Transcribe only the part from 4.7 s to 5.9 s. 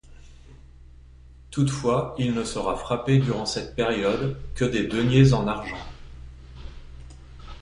deniers en argent.